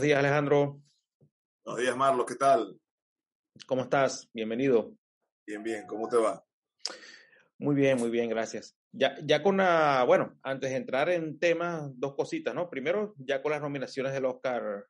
[0.00, 0.82] Buenos días, Alejandro.
[1.62, 2.24] Buenos días, Marlo.
[2.24, 2.80] ¿Qué tal?
[3.66, 4.30] ¿Cómo estás?
[4.32, 4.96] Bienvenido.
[5.46, 5.86] Bien, bien.
[5.86, 6.42] ¿Cómo te va?
[7.58, 8.74] Muy bien, muy bien, gracias.
[8.92, 12.70] Ya, ya con la, bueno, antes de entrar en temas, dos cositas, ¿no?
[12.70, 14.86] Primero, ya con las nominaciones del Oscar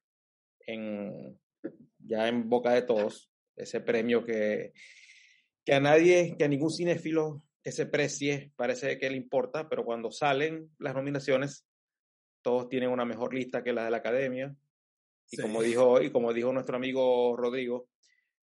[0.60, 1.36] en,
[1.98, 4.72] ya en boca de todos, ese premio que,
[5.64, 9.84] que a nadie, que a ningún cinéfilo que se precie parece que le importa, pero
[9.84, 11.66] cuando salen las nominaciones,
[12.42, 14.56] todos tienen una mejor lista que la de la academia.
[15.30, 17.88] Y como dijo, y como dijo nuestro amigo Rodrigo,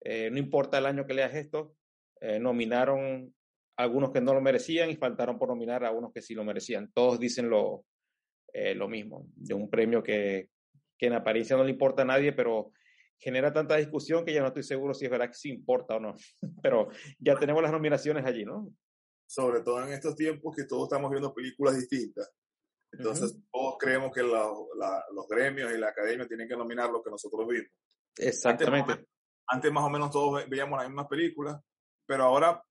[0.02, 1.76] eh, no importa el año que leas esto,
[2.22, 3.34] eh, nominaron
[3.76, 6.44] a algunos que no lo merecían y faltaron por nominar a unos que sí lo
[6.44, 6.92] merecían.
[6.94, 7.86] Todos dicen lo,
[8.54, 10.50] eh, lo mismo, de un premio que,
[10.98, 12.72] que en apariencia no le importa a nadie, pero
[13.20, 16.00] genera tanta discusión que ya no estoy seguro si es verdad que sí importa o
[16.00, 16.16] no.
[16.62, 18.72] Pero ya tenemos las nominaciones allí, ¿no?
[19.26, 22.32] Sobre todo en estos tiempos que todos estamos viendo películas distintas.
[22.92, 27.48] Entonces, todos creemos que los gremios y la academia tienen que nominar lo que nosotros
[27.48, 27.72] vimos.
[28.18, 29.08] Exactamente.
[29.48, 31.62] Antes más, o menos, todos veíamos las mismas películas,
[32.06, 32.62] pero ahora,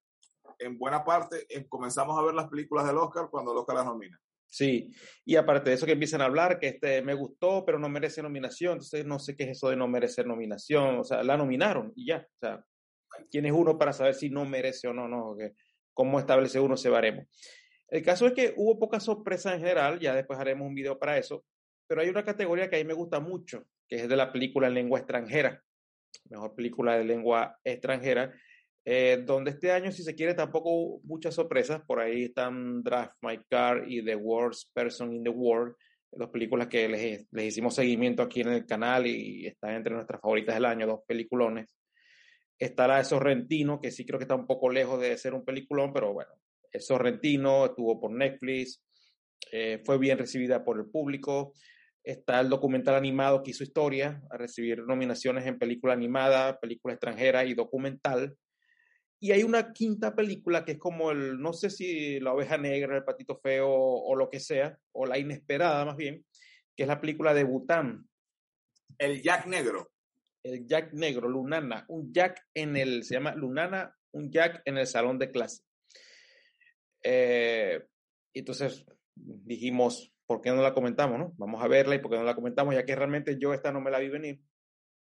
[0.58, 3.86] en buena parte, em, comenzamos a ver las películas del Oscar cuando el Oscar las
[3.86, 4.20] nomina.
[4.48, 7.88] Sí, y aparte de eso que empiezan a hablar, que este me gustó, pero no
[7.88, 11.36] merece nominación, entonces no sé qué es eso de no merecer nominación, o sea, la
[11.36, 12.64] nominaron y ya, o sea,
[13.30, 15.08] ¿quién es uno para saber si no merece o no?
[15.08, 15.36] no
[15.92, 17.26] ¿Cómo establece uno ese baremo?
[17.88, 21.18] El caso es que hubo pocas sorpresas en general, ya después haremos un video para
[21.18, 21.44] eso,
[21.86, 24.66] pero hay una categoría que a mí me gusta mucho, que es de la película
[24.66, 25.62] en lengua extranjera,
[26.28, 28.32] mejor película de lengua extranjera,
[28.84, 33.14] eh, donde este año, si se quiere, tampoco hubo muchas sorpresas, por ahí están Draft
[33.20, 35.74] My Car y The Worst Person in the World,
[36.12, 40.20] dos películas que les, les hicimos seguimiento aquí en el canal y están entre nuestras
[40.20, 41.74] favoritas del año, dos peliculones.
[42.58, 45.44] Está la de Sorrentino, que sí creo que está un poco lejos de ser un
[45.44, 46.30] peliculón, pero bueno,
[46.80, 48.82] Sorrentino, estuvo por Netflix,
[49.52, 51.54] eh, fue bien recibida por el público.
[52.02, 57.44] Está el documental animado que hizo historia, a recibir nominaciones en película animada, película extranjera
[57.44, 58.36] y documental.
[59.18, 62.96] Y hay una quinta película que es como el, no sé si la oveja negra,
[62.96, 66.24] el patito feo o, lo que sea, o la inesperada más bien,
[66.76, 68.06] que es la película de Bután.
[68.98, 69.90] El Jack Negro.
[70.42, 71.86] El Jack Negro, Lunana.
[71.88, 75.65] Un Jack en el, se llama Lunana, un Jack en el salón de clase.
[77.08, 77.86] Eh,
[78.34, 78.84] entonces
[79.14, 81.18] dijimos, ¿por qué no la comentamos?
[81.20, 81.32] No?
[81.38, 83.80] Vamos a verla y por qué no la comentamos, ya que realmente yo esta no
[83.80, 84.40] me la vi venir.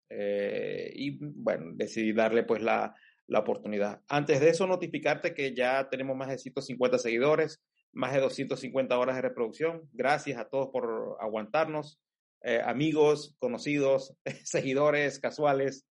[0.08, 2.94] Eh, y bueno, decidí darle pues la,
[3.26, 4.00] la oportunidad.
[4.08, 7.62] Antes de eso, notificarte que ya tenemos más de 150 seguidores,
[7.92, 9.82] más de 250 horas de reproducción.
[9.92, 12.00] Gracias a todos por aguantarnos.
[12.42, 15.86] Eh, amigos, conocidos, seguidores casuales,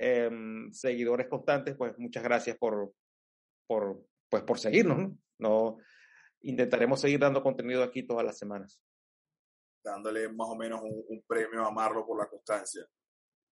[0.00, 2.92] em, seguidores constantes, pues muchas gracias por,
[3.68, 5.18] por, pues por seguirnos, ¿no?
[5.38, 5.78] No
[6.42, 8.80] intentaremos seguir dando contenido aquí todas las semanas.
[9.82, 12.86] Dándole más o menos un, premio a Marlo por la constancia.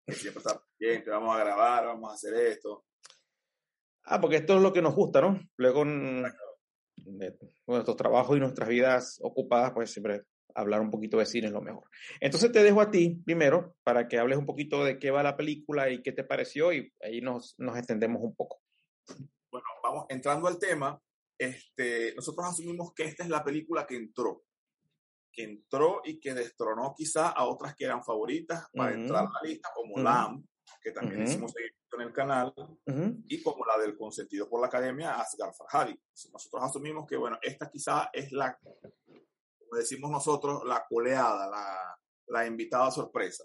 [0.06, 0.62] siempre está
[1.10, 2.84] vamos a grabar, vamos a hacer esto.
[4.04, 5.38] Ah, porque esto es lo que nos gusta, ¿no?
[5.56, 6.24] Luego con
[7.66, 10.24] nuestros trabajos y nuestras vidas ocupadas, pues siempre
[10.54, 11.84] hablar un poquito de cine es lo mejor.
[12.20, 15.36] Entonces te dejo a ti primero para que hables un poquito de qué va la
[15.36, 18.60] película y qué te pareció y ahí nos, nos extendemos un poco.
[19.50, 21.00] Bueno, vamos entrando al tema
[21.38, 24.44] este, nosotros asumimos que esta es la película que entró,
[25.32, 29.48] que entró y que destronó quizá a otras que eran favoritas para entrar a la
[29.48, 30.44] lista, como Lamb,
[30.82, 32.54] que también hicimos seguimiento en el canal,
[33.26, 35.98] y como la del consentido por la academia, Asghar Farhadi.
[36.32, 42.46] Nosotros asumimos que, bueno, esta quizá es la, como decimos nosotros, la coleada, la, la
[42.46, 43.44] invitada sorpresa.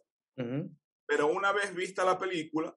[1.06, 2.76] Pero una vez vista la película,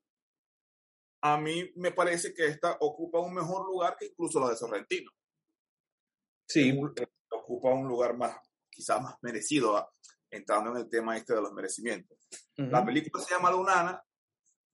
[1.35, 5.11] a mí me parece que esta ocupa un mejor lugar que incluso la de Sorrentino.
[6.49, 6.71] Sí.
[6.71, 8.37] Eh, ocupa un lugar más,
[8.71, 9.91] quizás más merecido, ah,
[10.31, 12.19] entrando en el tema este de los merecimientos.
[12.57, 14.03] La película se llama Lunana,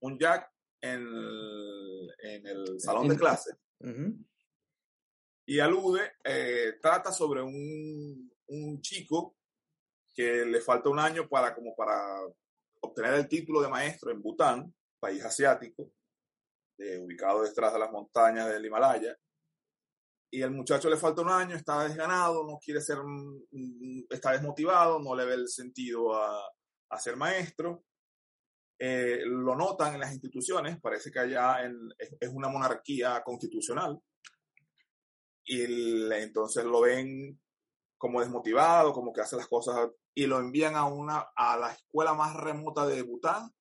[0.01, 0.51] un Jack
[0.81, 3.53] en el, salón de clase.
[5.47, 9.37] Y alude, eh, trata sobre un, un chico
[10.15, 12.21] que le falta un año para, como para
[12.81, 15.91] obtener el título de maestro en Bután, país asiático,
[17.01, 19.17] ubicado detrás de las montañas del Himalaya.
[20.31, 22.99] y el muchacho le falta un año, está desganado, no quiere ser,
[24.09, 26.43] está desmotivado, no le ve el sentido a,
[26.89, 27.85] a ser maestro.
[28.85, 31.59] Eh, lo notan en las instituciones, parece que allá
[32.19, 34.01] es, una monarquía constitucional,
[35.45, 37.41] y entonces lo ven
[37.97, 42.15] como desmotivado, como que hace las cosas, y lo envían a, una, a la escuela
[42.15, 43.53] más remota de Bután.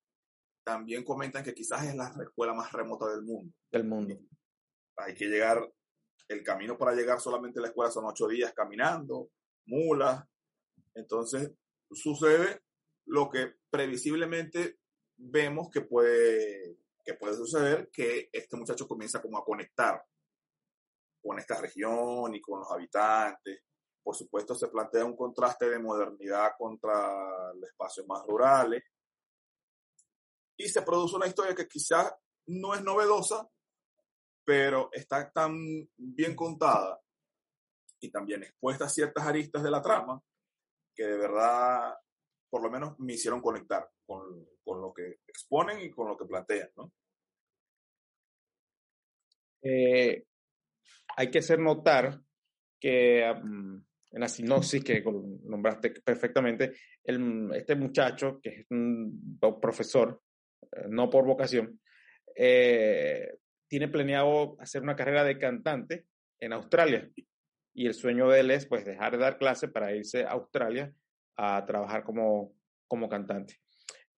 [0.64, 3.54] También comentan que quizás es la escuela más remota del mundo.
[3.72, 4.20] Del mundo.
[4.98, 5.68] Hay que llegar
[6.28, 9.30] el camino para llegar solamente a la escuela son ocho días caminando,
[9.66, 10.24] mulas.
[10.94, 11.52] Entonces
[11.92, 12.62] sucede
[13.06, 14.80] lo que previsiblemente
[15.18, 20.04] vemos que puede, que puede suceder, que este muchacho comienza como a conectar
[21.22, 23.62] con esta región y con los habitantes.
[24.04, 28.84] Por supuesto, se plantea un contraste de modernidad contra los espacios más rurales.
[30.62, 32.14] Y se produce una historia que quizás
[32.48, 33.50] no es novedosa,
[34.46, 35.58] pero está tan
[35.98, 37.02] bien contada
[38.00, 40.22] y también expuesta a ciertas aristas de la trama
[40.96, 41.96] que de verdad,
[42.50, 46.26] por lo menos, me hicieron conectar con, con lo que exponen y con lo que
[46.26, 46.92] plantean, ¿no?
[49.64, 50.26] Eh,
[51.16, 52.20] hay que hacer notar
[52.80, 53.78] que mm,
[54.12, 56.74] en la sinopsis que nombraste perfectamente,
[57.04, 60.31] el, este muchacho, que es un profesor, eh,
[60.90, 61.80] no por vocación,
[62.36, 63.36] eh,
[63.68, 66.06] tiene planeado hacer una carrera de cantante
[66.40, 67.10] en Australia.
[67.74, 70.94] Y el sueño de él es pues dejar de dar clase para irse a Australia
[71.38, 72.54] a trabajar como,
[72.88, 73.60] como cantante.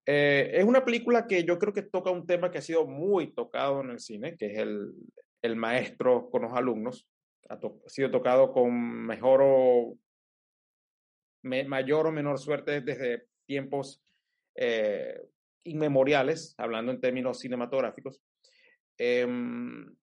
[0.06, 3.34] Eh, es una película que yo creo que toca un tema que ha sido muy
[3.34, 4.92] tocado en el cine, que es el,
[5.42, 7.08] el maestro con los alumnos.
[7.50, 8.74] Ha, sido tocado con
[9.06, 9.98] mejor o
[11.44, 14.02] mayor o menor suerte desde tiempos
[14.56, 15.22] eh,
[15.64, 18.22] inmemoriales, hablando en términos cinematográficos.
[18.98, 19.96] Em,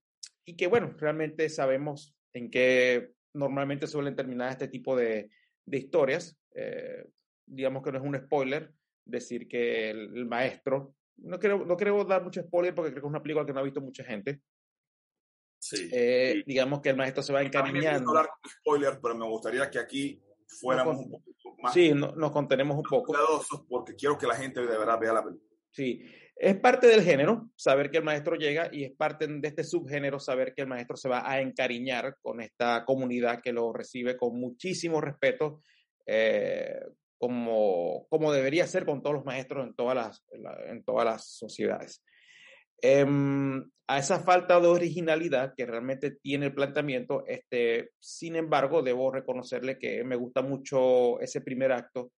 [0.45, 5.31] y que, bueno, realmente sabemos en qué normalmente suelen terminar este tipo de,
[5.65, 6.39] de historias.
[6.55, 7.07] Eh,
[7.47, 8.73] digamos que no es un spoiler
[9.05, 13.11] decir que el, maestro, no quiero, no quiero dar mucho spoiler porque creo que es
[13.11, 14.41] una película que no ha visto mucha gente.
[15.59, 15.91] Sí.
[15.93, 18.13] Eh, digamos que el maestro se va encariñando.
[18.13, 21.75] No hablar con spoilers, pero me gustaría que aquí fuéramos un poco más.
[21.75, 23.13] Sí, nos contenemos un poco.
[23.13, 25.50] Cuidadosos porque quiero que la gente de verdad vea la película.
[25.73, 26.05] Sí,
[26.37, 30.19] es parte del género saber que el maestro llega y es parte de este subgénero
[30.19, 34.41] saber que el maestro se va a encariñar con esta comunidad que lo recibe con
[34.41, 35.63] muchísimo respeto,
[36.07, 36.81] eh,
[37.19, 40.25] como, como debería ser con todos los maestros en todas las,
[40.67, 42.03] en todas las sociedades.
[42.83, 49.13] Em, a esa falta de originalidad que realmente tiene el planteamiento, este, sin embargo, debo
[49.13, 52.13] reconocerle que me gusta mucho ese primer acto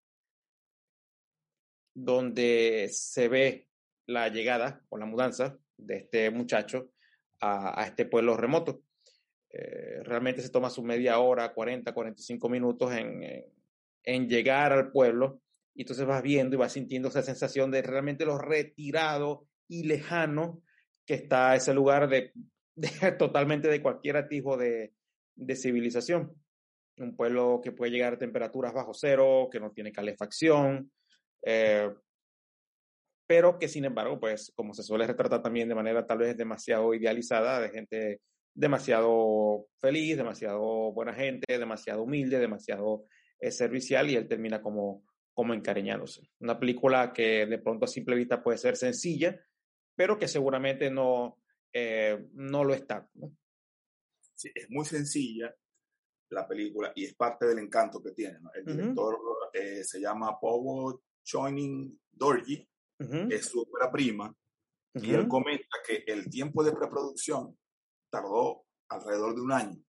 [1.95, 3.69] donde se ve
[4.07, 6.91] la llegada o la mudanza de este muchacho
[7.41, 8.83] a, este pueblo remoto.
[9.51, 13.45] Eh, realmente se toma su media hora, 40, 45 minutos en,
[14.05, 15.43] en, llegar al pueblo
[15.75, 20.63] y entonces vas viendo y vas sintiendo esa sensación de realmente lo retirado y lejano
[21.05, 22.33] que está ese lugar de,
[23.19, 24.95] totalmente de cualquier atisbo de,
[25.35, 26.33] de civilización.
[26.99, 30.91] Un pueblo que puede llegar a temperaturas bajo cero, que no tiene calefacción,
[31.43, 31.93] eh,
[33.27, 36.93] pero que sin embargo, pues como se suele retratar también de manera tal vez demasiado
[36.93, 38.21] idealizada, de gente
[38.55, 43.07] demasiado feliz, demasiado buena gente, demasiado humilde, demasiado
[43.39, 46.29] eh, servicial y él termina como, como encariñándose.
[46.41, 49.41] Una película que de pronto a simple vista puede ser sencilla,
[49.97, 51.39] pero que seguramente no,
[51.73, 53.09] eh, no lo está.
[54.35, 55.55] Sí, es muy sencilla
[56.31, 58.39] la película y es parte del encanto que tiene.
[58.55, 59.19] El director
[59.53, 64.33] eh, se llama Paul Choining Dorji es su obra prima,
[64.95, 67.59] y él comenta que el tiempo de preproducción
[68.11, 69.83] tardó alrededor de un año,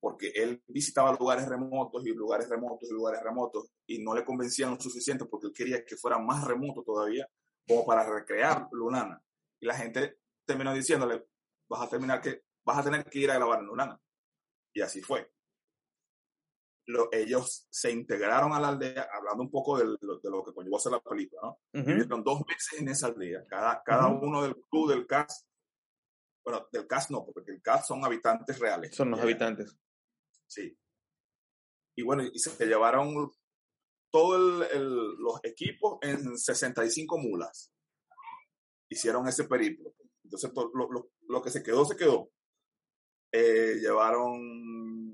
[0.00, 4.70] porque él visitaba lugares remotos y lugares remotos y lugares remotos, y no le convencían
[4.70, 7.26] lo suficiente porque él quería que fuera más remoto todavía,
[7.66, 9.22] como para recrear Lunana.
[9.60, 11.26] Y la gente terminó diciéndole,
[11.68, 14.00] vas a, terminar que, vas a tener que ir a grabar en Lunana.
[14.74, 15.30] Y así fue
[17.12, 20.76] ellos se integraron a la aldea, hablando un poco de, lo, de lo que conllevó
[20.76, 21.58] a hacer la película, ¿no?
[21.72, 25.46] Vivieron dos meses en esa aldea, cada, cada uno del club, del cast,
[26.44, 28.94] bueno, del cast no, porque el cast son habitantes reales.
[28.94, 29.76] Son los habitantes.
[30.46, 30.78] Sí.
[31.96, 33.32] Y bueno, y se llevaron
[34.12, 37.72] todos los equipos en 65 mulas.
[38.88, 39.92] Hicieron ese periplo.
[40.22, 42.30] Entonces, lo, lo, lo que se quedó, se quedó.
[43.32, 45.05] Eh, llevaron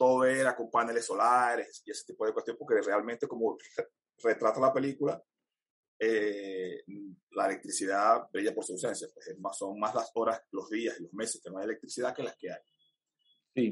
[0.00, 3.58] todo era con paneles solares y ese tipo de cuestiones, porque realmente como
[4.24, 5.22] retrata la película,
[5.98, 6.82] eh,
[7.32, 9.08] la electricidad brilla por su ausencia.
[9.12, 12.22] Pues, son más las horas, los días y los meses que no hay electricidad que
[12.22, 12.60] las que hay.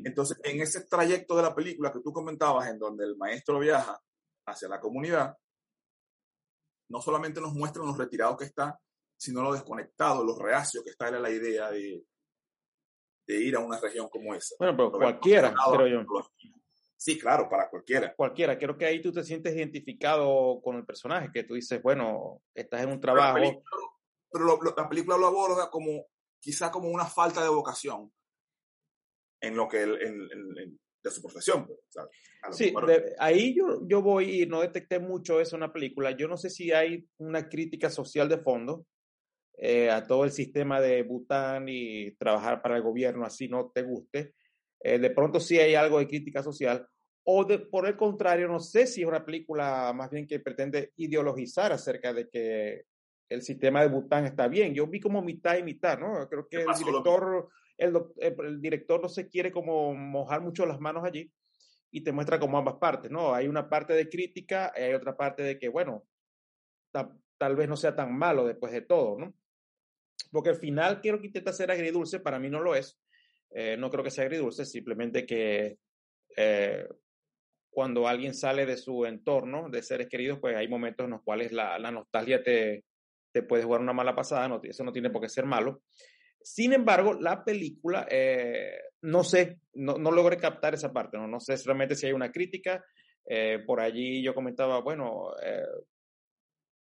[0.05, 3.99] Entonces, en ese trayecto de la película que tú comentabas, en donde el maestro viaja
[4.45, 5.35] hacia la comunidad,
[6.91, 8.79] no solamente nos muestra los retirados que está,
[9.17, 12.05] sino lo desconectado, los reacios que está en la idea de,
[13.29, 14.55] de ir a una región como esa.
[14.59, 16.07] Bueno, pero cualquiera, creo yo.
[16.97, 18.15] Sí, claro, para cualquiera.
[18.17, 18.59] Cualquiera.
[18.59, 22.83] Creo que ahí tú te sientes identificado con el personaje, que tú dices, bueno, estás
[22.83, 23.39] en un trabajo.
[24.31, 26.07] Pero, la película lo aborda como,
[26.41, 28.13] quizá como una falta de vocación
[29.41, 31.67] en lo que, en, de su profesión.
[31.67, 32.75] Pues, sí,
[33.19, 36.13] ahí yo, yo voy y no detecté mucho eso en la película.
[36.13, 38.87] Yo no sé si hay una crítica social de fondo
[39.61, 43.83] eh, a todo el sistema de Bután y trabajar para el gobierno así no te
[43.83, 44.35] guste.
[44.81, 46.87] Eh, de pronto sí hay algo de crítica social.
[47.25, 50.93] O de, por el contrario, no sé si es una película más bien que pretende
[50.97, 52.85] ideologizar acerca de que
[53.29, 54.73] el sistema de Bután está bien.
[54.73, 56.29] Yo vi como mitad y mitad, ¿no?
[56.29, 57.49] Creo que el director
[57.79, 61.33] el, director no se quiere como mojar mucho las manos allí
[61.91, 63.35] y te muestra como ambas partes, ¿no?
[63.35, 66.05] Hay una parte de crítica y hay otra parte de que, bueno,
[66.93, 69.33] tal vez no sea tan malo después de todo, ¿no?
[70.31, 72.99] Porque al final quiero que intenta ser agridulce, para mí no lo es.
[73.51, 75.79] Eh, no creo que sea agridulce, simplemente que
[76.37, 76.87] eh,
[77.71, 81.53] cuando alguien sale de su entorno de seres queridos, pues hay momentos en los cuales
[81.53, 82.85] la, nostalgia te,
[83.49, 85.83] puede jugar una mala pasada, eso no tiene por qué ser malo.
[86.43, 91.57] Sin embargo, la película, eh, no sé, no, no, logré captar esa parte, no, sé
[91.65, 92.85] realmente si hay una crítica.
[93.67, 95.35] Por allí yo comentaba, bueno,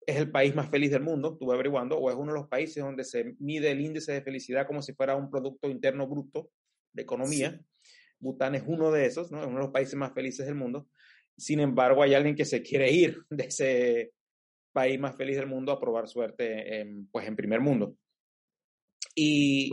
[0.06, 2.82] es el país más feliz del mundo, estuve averiguando, o es uno de los países
[2.82, 6.50] donde se mide el índice de felicidad como si fuera un Producto Interno Bruto
[6.92, 7.60] de economía.
[8.18, 9.40] Bután es uno de esos, ¿no?
[9.40, 10.88] Es uno de los países más felices del mundo.
[11.36, 14.12] Sin embargo, hay alguien que se quiere ir de ese
[14.72, 17.96] país más feliz del mundo a probar suerte en, pues, en primer mundo.
[19.14, 19.72] Y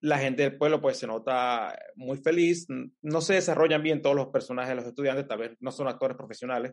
[0.00, 2.66] la gente del pueblo pues se nota muy feliz,
[3.02, 6.16] no se desarrollan bien todos los personajes de los estudiantes, tal vez no son actores
[6.16, 6.72] profesionales.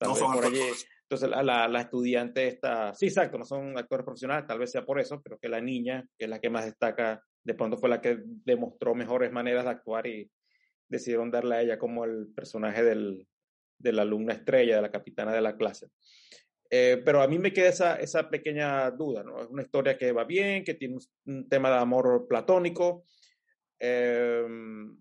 [0.00, 0.44] no son por
[1.08, 4.98] entonces la, la, estudiante está, sí, exacto, no son actores profesionales, tal vez sea por
[4.98, 8.00] eso, pero que la niña, que es la que más destaca, de pronto fue la
[8.00, 10.30] que demostró mejores maneras de actuar y
[10.88, 13.26] decidieron darle a ella como el personaje del,
[13.78, 15.88] de la alumna estrella, de la capitana de la clase.
[16.70, 19.42] Eh, pero a mí me queda esa, esa pequeña duda, ¿no?
[19.42, 20.96] Es una historia que va bien, que tiene
[21.26, 23.04] un, tema de amor platónico,
[23.78, 24.96] em,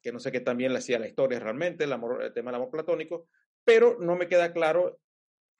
[0.00, 2.60] que no sé qué también le hacía la historia realmente, el, amor, el tema del
[2.60, 3.28] amor platónico,
[3.70, 4.98] pero no me queda claro,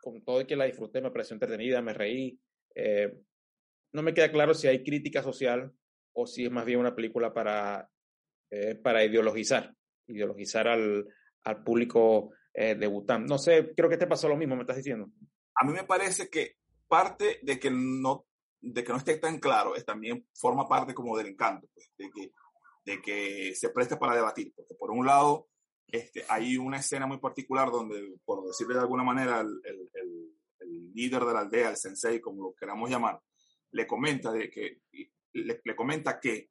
[0.03, 2.41] con todo y que la disfruté, me pareció entretenida, me reí,
[2.75, 3.17] eh,
[3.93, 5.73] no me queda claro si hay crítica social
[6.13, 7.89] o si es más bien una película para,
[8.51, 9.73] eh, para ideologizar,
[10.09, 11.07] ideologizar al,
[11.45, 13.27] al público eh, de Bután.
[13.27, 15.09] No sé, creo que te pasó lo mismo, me estás diciendo.
[15.55, 16.57] A mí me parece que
[16.89, 18.27] parte de que no,
[18.61, 22.11] de que no esté tan claro es también forma parte como del encanto, pues, de,
[22.11, 22.33] que,
[22.87, 25.50] de que se preste para debatir, porque por un lado
[25.93, 29.91] este, hay una escena muy particular donde, por decirle de alguna manera, el, el,
[30.61, 33.21] el, líder de la aldea, el sensei, como lo queramos llamar,
[33.73, 34.83] le comenta de que
[35.33, 36.51] le, le comenta que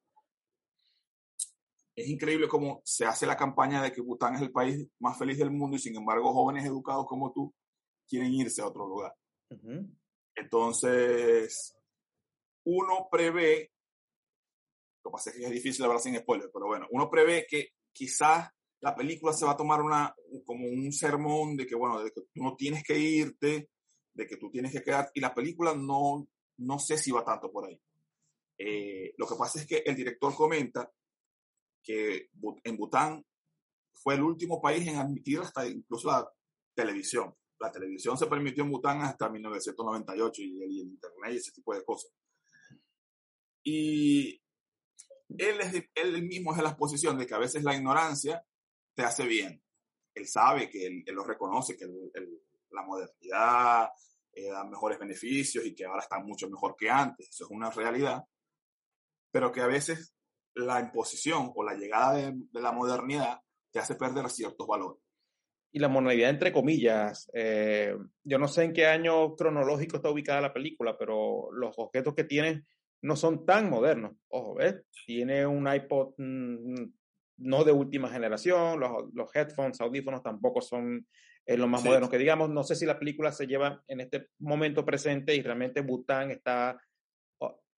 [1.96, 5.38] es increíble cómo se hace la campaña de que Bután es el país más feliz
[5.38, 7.54] del mundo y sin embargo jóvenes educados como tú
[8.08, 9.14] quieren irse a otro lugar.
[10.36, 11.76] Entonces,
[12.64, 13.72] uno prevé,
[15.04, 17.74] lo que pasa es que es difícil hablar sin spoiler, pero bueno, uno prevé que
[17.92, 18.50] quizás
[18.82, 22.22] la película se va a tomar una, como un sermón de que, bueno, de que
[22.34, 23.70] tú no tienes que irte,
[24.14, 27.52] de que tú tienes que quedar, y la película no, no sé si va tanto
[27.52, 27.80] por ahí.
[28.58, 30.92] Eh, lo que pasa es que el director comenta
[31.82, 32.30] que
[32.64, 33.26] en Bután
[33.94, 36.30] fue el último país en admitir hasta incluso la
[36.74, 37.34] televisión.
[37.60, 41.84] La televisión se permitió en Bután hasta 1998 y el, internet y ese tipo de
[41.84, 42.12] cosas.
[43.64, 44.42] Y
[45.38, 48.46] él, es, él mismo es de la posición de que a veces la ignorancia
[49.00, 49.64] te hace bien.
[50.14, 51.88] Él sabe que él, lo reconoce, que
[52.72, 53.88] la modernidad
[54.34, 57.30] eh, da mejores beneficios y que ahora está mucho mejor que antes.
[57.30, 58.26] Eso es una realidad.
[59.32, 60.14] Pero que a veces
[60.54, 63.40] la imposición o la llegada de, la modernidad
[63.72, 65.02] te hace perder ciertos valores.
[65.72, 70.42] Y la modernidad entre comillas, eh, yo no sé en qué año cronológico está ubicada
[70.42, 72.66] la película, pero los objetos que tiene
[73.02, 74.18] no son tan modernos.
[74.28, 74.84] Ojo, ¿ves?
[75.06, 76.99] Tiene un iPod mm,
[77.40, 81.08] no de última generación, los, los headphones, audífonos tampoco son
[81.46, 82.50] eh, los más modernos que digamos.
[82.50, 86.78] No sé si la película se lleva en este momento presente y realmente Bután está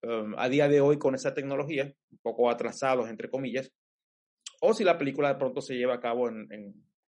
[0.04, 3.72] Um, a día de hoy con esa tecnología, un poco atrasados, entre comillas,
[4.60, 6.74] o si la película de pronto se lleva a cabo en,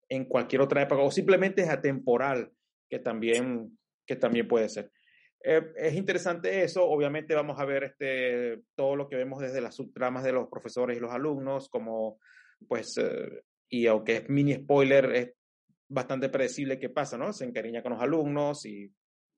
[0.08, 2.52] en, cualquier otra época, o simplemente es atemporal,
[2.88, 3.76] que también,
[4.06, 4.92] que también puede ser.
[5.48, 6.84] Eh, es interesante eso.
[6.84, 10.98] Obviamente vamos a ver este, todo lo que vemos desde las subtramas de los profesores
[10.98, 12.20] y los alumnos, como
[12.68, 15.34] pues, eh, y aunque es mini spoiler, es
[15.88, 17.32] bastante predecible qué pasa, ¿no?
[17.32, 18.92] Se encariña con los alumnos y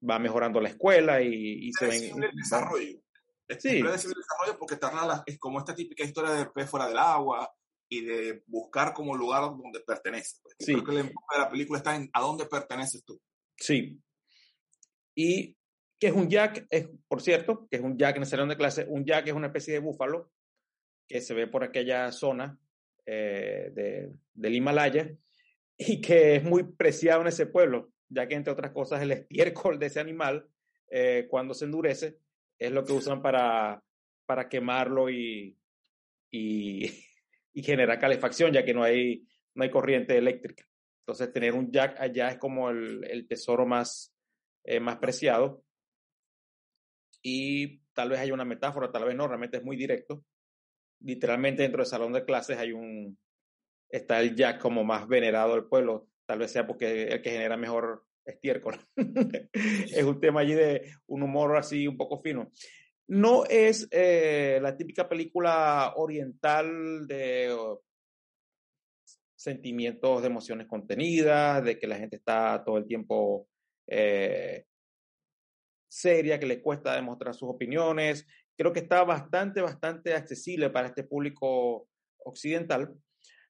[0.10, 2.24] va mejorando la escuela y, se ven...
[2.24, 3.02] El desarrollo.
[3.46, 3.82] Es sí.
[3.82, 4.78] predecible el desarrollo porque
[5.26, 7.54] es como esta típica historia de pez fuera del agua
[7.90, 10.38] y de buscar como lugar donde pertenece.
[10.42, 10.56] Pues.
[10.60, 10.72] Sí.
[10.72, 13.20] Creo que el enfoque de la película está en a dónde perteneces tú.
[13.58, 14.02] Sí.
[15.14, 15.57] Y
[16.00, 18.58] que es un jack, es, por cierto, que es un jack en el salón de
[18.58, 18.86] clase.
[18.88, 20.32] Un jack es una especie de búfalo
[21.08, 22.60] que se ve por aquella zona
[23.06, 25.10] eh, de, del Himalaya
[25.77, 29.80] y que es muy preciado en ese pueblo, ya que entre otras cosas el estiércol
[29.80, 30.48] de ese animal,
[30.89, 32.18] eh, cuando se endurece,
[32.60, 33.82] es lo que usan para,
[34.25, 35.58] para quemarlo y,
[36.32, 36.92] y,
[37.56, 39.25] generar calefacción, ya que no hay,
[39.56, 40.66] no hay corriente eléctrica.
[41.01, 44.13] Entonces, tener un jack allá es como el, el tesoro más,
[44.63, 45.63] eh, más preciado.
[47.29, 50.24] Y tal vez hay una metáfora, tal vez no, realmente es muy directo.
[51.01, 53.19] Literalmente dentro del salón de clases hay un,
[53.89, 57.57] está el jack como más venerado del pueblo, tal vez sea porque el que genera
[57.57, 58.79] mejor estiércol.
[59.51, 62.50] es un tema allí de un humor así un poco fino.
[63.07, 67.53] No es eh, la típica película oriental de
[69.36, 73.50] sentimientos, de emociones contenidas, de que la gente está todo el tiempo
[73.86, 74.63] eh,
[75.88, 78.27] seria, que le cuesta demostrar sus opiniones.
[78.56, 81.88] Creo que está bastante, bastante accesible para este público
[82.24, 82.94] occidental.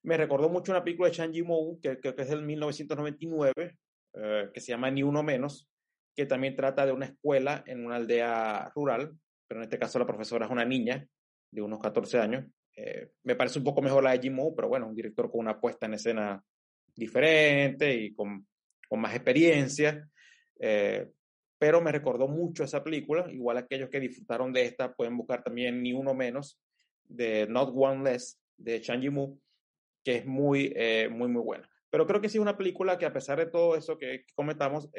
[0.03, 3.77] Me recordó mucho una película de Chang Yimou, que creo que es del 1999,
[4.13, 5.69] eh, que se llama Ni Uno Menos,
[6.15, 9.17] que también trata de una escuela en una aldea rural,
[9.47, 11.07] pero en este caso la profesora es una niña
[11.51, 12.45] de unos 14 años,
[12.77, 15.59] eh, me parece un poco mejor la de Jim pero bueno, un director con una
[15.59, 16.43] puesta en escena
[16.95, 18.47] diferente y con,
[18.87, 20.07] con más experiencia.
[20.59, 21.07] Eh,
[21.57, 23.25] pero me recordó mucho esa película.
[23.31, 26.59] Igual aquellos que disfrutaron de esta pueden buscar también Ni Uno Menos
[27.03, 29.39] de Not One Less de Chang Yimou,
[30.03, 31.69] que es muy, eh, muy, muy buena.
[31.89, 34.89] Pero creo que sí es una película que a pesar de todo eso que, comentamos,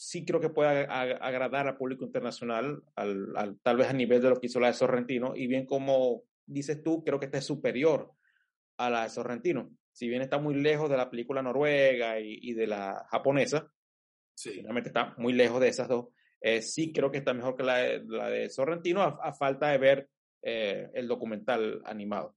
[0.00, 4.40] sí creo que puede agradar al público internacional, al, tal vez a nivel de lo
[4.40, 8.10] que hizo la de Sorrentino, y bien como dices tú, creo que esta es superior
[8.78, 9.70] a la de Sorrentino.
[9.92, 13.70] Si bien está muy lejos de la película noruega y, de la japonesa,
[14.40, 14.62] sí.
[14.62, 16.06] realmente está muy lejos de esas dos,
[16.40, 19.78] eh, sí creo que está mejor que la de, la de Sorrentino, a, falta de
[19.78, 20.10] ver
[20.42, 22.36] eh, el documental animado.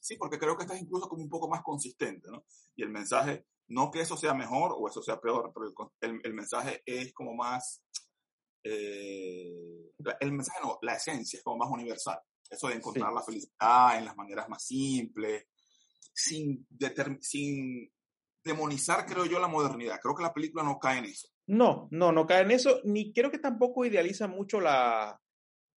[0.00, 2.44] Sí, porque creo que esta es incluso como un poco más consistente, ¿no?
[2.74, 6.34] Y el mensaje, no que eso sea mejor o eso sea peor, pero el, el
[6.34, 7.82] mensaje es como más,
[8.64, 12.18] eh, el mensaje no, la esencia es como más universal.
[12.48, 15.46] Eso de encontrar la felicidad en las maneras más simples,
[16.12, 16.66] sin,
[17.20, 17.92] sin
[18.42, 19.98] demonizar, creo yo, la modernidad.
[20.00, 21.28] Creo que la película no cae en eso.
[21.46, 25.20] No, no, no cae en eso, ni creo que tampoco idealiza mucho la,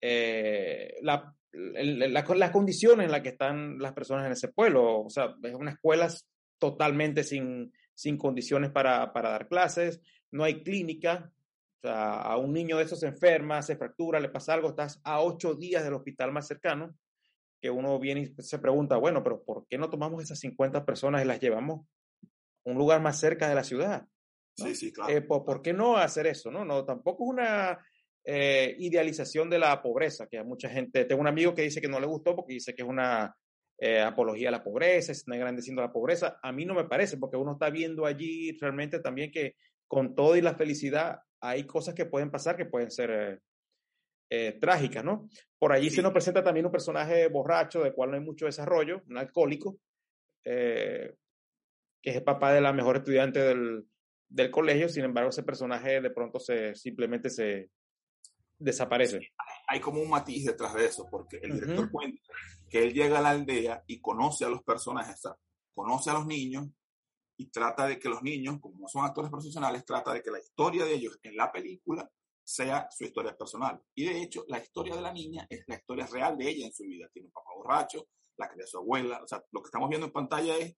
[0.00, 5.00] eh, la, las condiciones en las que están las personas en ese pueblo.
[5.00, 6.08] O sea, es una escuela
[6.58, 10.00] totalmente sin, sin condiciones para, para dar clases,
[10.30, 11.32] no hay clínica,
[11.84, 15.20] sea, a un niño de esos se enferma, se fractura, le pasa algo, estás a
[15.20, 16.96] ocho días del hospital más cercano,
[17.60, 21.22] que uno viene y se pregunta, bueno, pero ¿por qué no tomamos esas 50 personas
[21.22, 21.86] y las llevamos
[22.64, 24.06] un lugar más cerca de la ciudad?
[24.56, 25.12] Sí, sí, claro.
[25.12, 26.50] Eh, ¿por, qué no hacer eso?
[26.50, 27.78] No, no tampoco es una
[28.24, 31.88] eh, idealización de la pobreza, que a mucha gente, tengo un amigo que dice que
[31.88, 33.34] no le gustó porque dice que es una
[33.78, 36.38] eh, apología a la pobreza, está engrandeciendo la pobreza.
[36.42, 39.56] A mí no me parece, porque uno está viendo allí realmente también que
[39.88, 43.40] con todo y la felicidad hay cosas que pueden pasar que pueden ser
[44.60, 45.28] trágicas, ¿no?
[45.60, 49.00] Por allí se nos presenta también un personaje borracho, de cual no hay mucho desarrollo,
[49.08, 49.78] un alcohólico,
[50.44, 51.14] eh,
[52.04, 53.88] que es el papá de la mejor estudiante del,
[54.28, 57.70] del, colegio, sin embargo ese personaje de pronto se, simplemente se
[58.58, 59.32] desaparece.
[59.66, 62.20] hay como un matiz detrás de eso, porque el director cuenta
[62.68, 65.22] que él llega a la aldea y conoce a los personajes,
[65.72, 66.68] conoce a los niños,
[67.38, 70.84] y trata de que los niños, como son actores profesionales, trata de que la historia
[70.84, 72.08] de ellos en la película
[72.44, 73.82] sea su historia personal.
[73.94, 76.74] Y de hecho, la historia de la niña es la historia real de ella en
[76.74, 77.08] su vida.
[77.12, 79.22] Tiene un papá borracho, la cría su abuela.
[79.22, 80.76] O sea, lo que estamos viendo en pantalla es,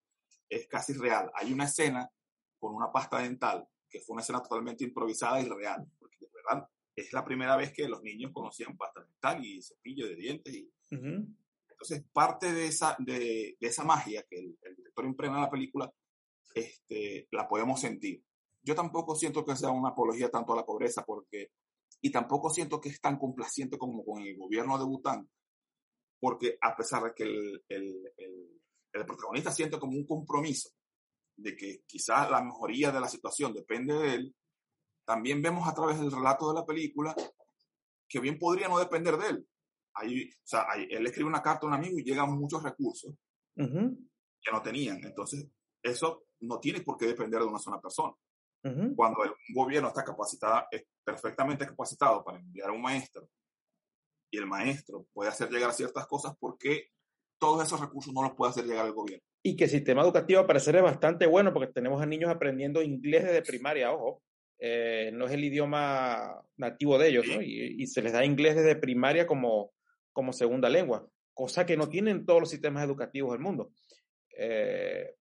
[0.48, 1.30] es casi real.
[1.35, 2.11] Hay una escena
[2.59, 5.87] con una pasta dental que fue una escena totalmente improvisada y real.
[5.98, 10.09] Porque de verdad es la primera vez que los niños conocían pasta dental y cepillo
[10.09, 10.54] de dientes.
[10.54, 15.42] Y, Entonces, parte de esa, de, de esa magia que el, el director impregna en
[15.42, 15.92] la película
[16.56, 18.24] este, la podemos sentir.
[18.62, 21.50] Yo tampoco siento que sea una apología tanto a la pobreza, porque,
[22.00, 25.28] y tampoco siento que es tan complaciente como con el gobierno de Bután,
[26.18, 28.61] porque a pesar de que el, el, el,
[29.04, 30.70] protagonista siente como un compromiso
[31.37, 34.37] de que quizás la mejoría de la situación depende de él,
[35.04, 37.14] también vemos a través del relato de la película
[38.09, 39.48] que bien podría no depender de él.
[39.94, 43.14] Ahí, o sea, él escribe una carta a un amigo y llegan muchos recursos
[43.54, 45.02] que no tenían.
[45.04, 45.46] Entonces,
[45.82, 48.14] eso no tiene por qué depender de una sola persona.
[48.96, 53.28] Cuando el gobierno está capacitado, es perfectamente capacitado para enviar a un maestro
[54.28, 56.90] y el maestro puede hacer llegar ciertas cosas porque
[57.38, 59.25] todos esos recursos no los puede hacer llegar el gobierno.
[59.42, 62.83] Y que el sistema educativo al parecer es bastante bueno porque tenemos a niños aprendiendo
[62.83, 64.22] inglés desde primaria, ojo.
[64.59, 67.42] Eh, no es el idioma nativo de ellos, ¿no?
[67.42, 69.72] Y, se les da inglés desde primaria como,
[70.12, 73.72] como segunda lengua, cosa que no tienen todos los sistemas educativos del mundo.
[74.37, 75.14] Eh,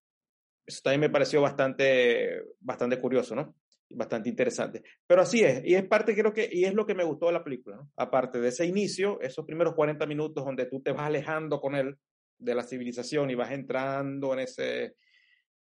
[0.66, 3.54] eso también me pareció bastante, bastante curioso, ¿no?
[3.88, 4.82] Bastante interesante.
[5.06, 7.32] Pero así es, y es parte, creo que, y es lo que me gustó de
[7.32, 7.90] la película, ¿no?
[7.96, 11.96] Aparte de ese inicio, esos primeros 40 minutos donde tú te vas alejando con él
[12.38, 14.96] de la civilización y vas entrando en ese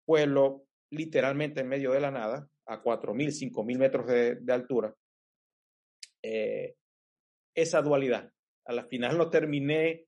[0.06, 4.94] pueblo literalmente en medio de la nada, a 4.000, 5.000 metros de, de altura,
[6.24, 6.76] eh,
[7.54, 8.32] esa dualidad.
[8.66, 10.08] A la final no terminé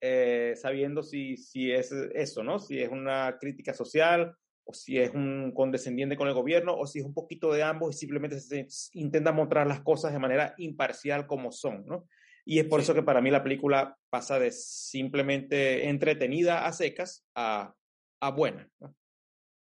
[0.00, 2.58] eh, sabiendo si, si es eso, ¿no?
[2.58, 7.00] Si es una crítica social o si es un condescendiente con el gobierno o si
[7.00, 11.26] es un poquito de ambos y simplemente se intenta mostrar las cosas de manera imparcial
[11.26, 12.08] como son, ¿no?
[12.46, 17.26] Y es por eso que para mí la película pasa de simplemente entretenida a secas
[17.34, 17.74] a,
[18.20, 18.94] a buena, ¿no?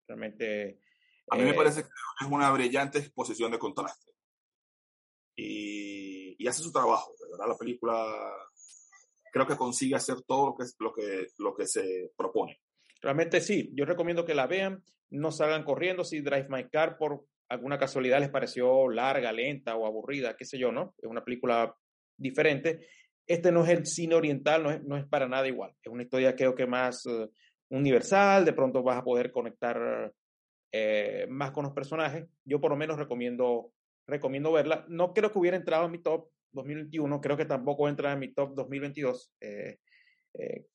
[0.06, 0.78] Realmente
[1.30, 1.88] a mí me eh, parece que
[2.20, 4.10] es una brillante exposición de contraste.
[5.36, 7.94] Y, y, hace su trabajo, verdad, la película
[9.32, 12.60] creo que consigue hacer todo lo que, lo que, lo que se propone.
[13.00, 17.24] Realmente sí, yo recomiendo que la vean, no salgan corriendo si Drive My Car por
[17.48, 20.94] alguna casualidad les pareció larga, lenta o aburrida, qué sé yo, ¿no?
[20.98, 21.74] Es una película
[22.16, 22.86] diferente.
[23.26, 25.74] Este no es el cine oriental, no es, no es para nada igual.
[25.82, 27.30] Es una historia creo que más uh,
[27.70, 30.12] universal, de pronto vas a poder conectar
[30.72, 32.26] eh, más con los personajes.
[32.44, 33.72] Yo por lo menos recomiendo,
[34.06, 34.84] recomiendo verla.
[34.88, 38.32] No creo que hubiera entrado en mi top 2021, creo que tampoco entra en mi
[38.32, 39.32] top 2022.
[39.40, 39.78] Eh,
[40.34, 40.66] eh,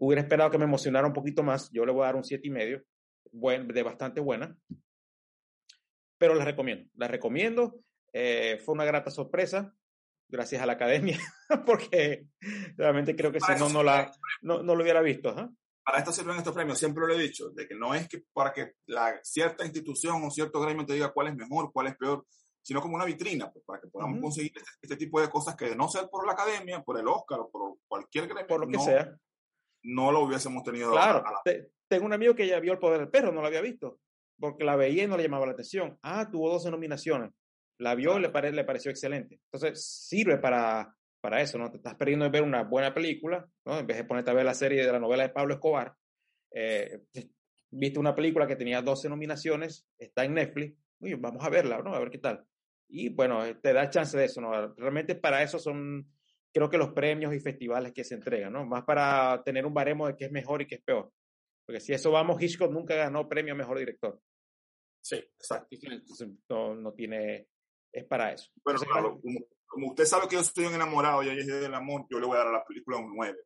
[0.00, 1.70] hubiera esperado que me emocionara un poquito más.
[1.70, 2.82] Yo le voy a dar un siete y medio,
[3.32, 4.56] buen, de bastante buena.
[6.18, 7.80] Pero la recomiendo, la recomiendo.
[8.12, 9.74] fue una grata sorpresa,
[10.28, 11.18] gracias a la academia,
[11.66, 12.26] porque
[12.76, 15.38] realmente creo que si no, no, la, no, no lo hubiera visto.
[15.38, 15.48] ¿eh?
[15.90, 18.52] para esto sirven estos premios, siempre lo he dicho, de que no es que para
[18.52, 22.24] que la cierta institución o cierto gremio te diga cuál es mejor, cuál es peor,
[22.62, 25.70] sino como una vitrina, pues, para que podamos conseguir este, este, tipo de cosas que
[25.70, 28.68] de no ser por la academia, por el Oscar o por cualquier gremio, por lo
[28.68, 29.16] que sea,
[29.82, 30.92] no lo hubiésemos tenido.
[30.92, 31.24] Claro,
[31.88, 34.00] tengo un amigo que ya vio El Poder del Perro, no lo había visto,
[34.38, 35.98] porque la veía y no le llamaba la atención.
[36.02, 37.30] Ah, tuvo 12 nominaciones,
[37.78, 39.40] la vio y le, pare, le pareció excelente.
[39.50, 41.70] Entonces, sirve para para eso, ¿no?
[41.70, 43.78] Te estás perdiendo de ver una buena película, ¿no?
[43.78, 45.94] En vez de ponerte a ver la serie de la novela de Pablo Escobar,
[46.52, 47.00] eh,
[47.70, 51.94] viste una película que tenía 12 nominaciones, está en Netflix, uy, vamos a verla, ¿no?
[51.94, 52.44] A ver qué tal.
[52.88, 54.74] Y bueno, eh, te da chance de eso, ¿no?
[54.74, 56.06] Realmente para eso son,
[56.52, 58.64] creo que los premios y festivales que se entregan, ¿no?
[58.64, 61.10] Más para tener un baremo de qué es mejor y qué es peor.
[61.66, 64.20] Porque si eso vamos, Hitchcock nunca ganó premio a mejor director.
[65.00, 65.68] Sí, exacto.
[65.70, 67.46] Entonces, no, no tiene,
[67.92, 68.50] es para eso.
[68.64, 69.20] Bueno, claro,
[69.66, 72.40] como usted sabe que yo estoy enamorado, yo llegué del amor, yo le voy a
[72.40, 73.38] dar a la película un 9.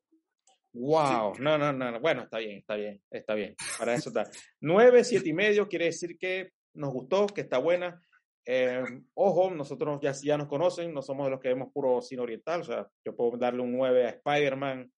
[0.76, 4.28] Wow, no, no, no, bueno, está bien, está bien, está bien, para eso está.
[4.60, 8.02] 9, 7 y medio quiere decir que nos gustó, que está buena.
[8.46, 12.22] Eh, ojo, nosotros ya, ya nos conocen, no somos de los que vemos puro cine
[12.22, 14.92] oriental, o sea, yo puedo darle un 9 a Spider-Man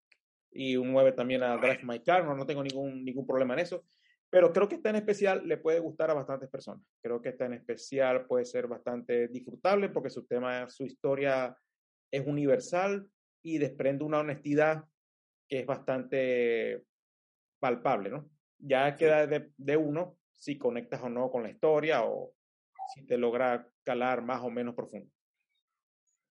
[0.50, 3.61] y un 9 también a Drive My Car, no, no tengo ningún, ningún problema en
[3.61, 3.85] eso.
[4.28, 6.82] Pero creo que esta en especial le puede gustar a bastantes personas.
[7.00, 11.56] Creo que esta en especial puede ser bastante disfrutable porque su tema, su historia
[12.11, 13.09] es universal
[13.42, 14.85] y desprende una honestidad
[15.48, 16.85] que es bastante
[17.61, 18.28] palpable, ¿no?
[18.59, 22.35] Ya queda de, de uno si conectas o no con la historia o
[22.94, 25.11] si te logra calar más o menos profundo.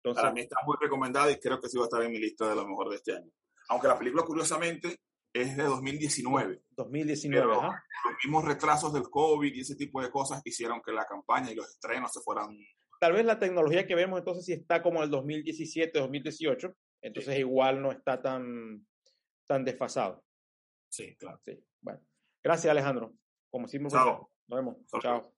[0.03, 2.19] Entonces, Para mí está muy recomendada y creo que sí va a estar en mi
[2.19, 3.31] lista de lo mejor de este año.
[3.69, 4.99] Aunque la película, curiosamente,
[5.33, 6.63] es de 2019.
[6.71, 7.65] 2019, Los
[8.23, 11.69] mismos retrasos del COVID y ese tipo de cosas hicieron que la campaña y los
[11.69, 12.57] estrenos se fueran.
[13.01, 17.83] Tal vez la tecnología que vemos entonces sí está como el 2017, 2018, entonces igual
[17.83, 18.87] no está tan,
[19.47, 20.23] tan desfasado.
[20.89, 21.41] Sí, claro.
[21.45, 22.01] Sí, bueno.
[22.43, 23.13] Gracias, Alejandro.
[23.51, 24.31] Como siempre, Chao.
[24.47, 24.77] nos vemos.
[25.01, 25.34] Chao.